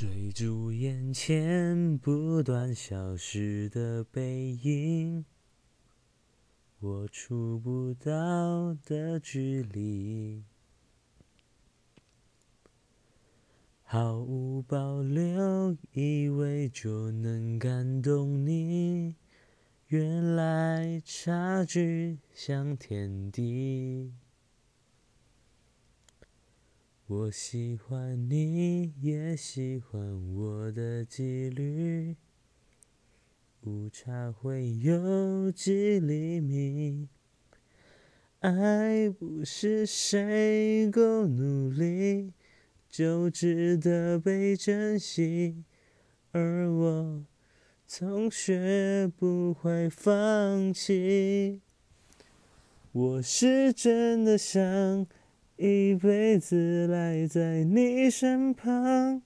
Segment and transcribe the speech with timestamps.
[0.00, 5.26] 追逐眼前不断消失的背影，
[6.78, 10.42] 我触不到的距离，
[13.82, 19.16] 毫无保留，以为就能感动你，
[19.88, 24.09] 原来差距像天地。
[27.12, 30.00] 我喜欢你，也喜欢
[30.32, 32.14] 我的纪律，
[33.62, 37.08] 误差会有几厘米。
[38.38, 42.32] 爱不是谁够努力
[42.88, 45.64] 就值得被珍惜，
[46.30, 47.24] 而我
[47.88, 51.60] 总学不会放弃。
[52.92, 55.08] 我是真的想。
[55.62, 59.20] 一辈子赖在你身旁，